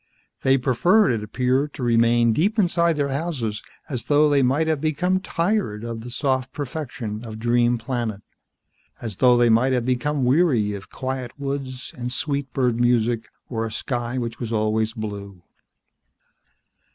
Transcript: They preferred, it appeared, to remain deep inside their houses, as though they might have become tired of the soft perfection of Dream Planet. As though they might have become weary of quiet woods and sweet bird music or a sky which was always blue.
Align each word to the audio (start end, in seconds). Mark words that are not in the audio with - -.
They 0.41 0.57
preferred, 0.57 1.11
it 1.11 1.23
appeared, 1.23 1.75
to 1.75 1.83
remain 1.83 2.33
deep 2.33 2.57
inside 2.57 2.97
their 2.97 3.09
houses, 3.09 3.61
as 3.87 4.05
though 4.05 4.27
they 4.31 4.41
might 4.41 4.65
have 4.65 4.81
become 4.81 5.19
tired 5.19 5.83
of 5.83 6.01
the 6.01 6.09
soft 6.09 6.51
perfection 6.51 7.23
of 7.23 7.37
Dream 7.37 7.77
Planet. 7.77 8.23
As 8.99 9.17
though 9.17 9.37
they 9.37 9.49
might 9.49 9.73
have 9.73 9.85
become 9.85 10.25
weary 10.25 10.73
of 10.73 10.89
quiet 10.89 11.33
woods 11.39 11.93
and 11.95 12.11
sweet 12.11 12.51
bird 12.51 12.79
music 12.79 13.27
or 13.47 13.63
a 13.63 13.71
sky 13.71 14.17
which 14.17 14.39
was 14.39 14.51
always 14.51 14.93
blue. 14.93 15.43